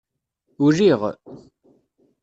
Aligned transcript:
Uliɣ. 0.65 1.01